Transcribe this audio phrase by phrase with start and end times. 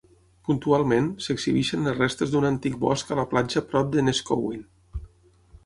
[0.47, 4.67] Puntualment, s'exhibeixen les restes d'un antic bosc a la platja prop de Neskowin.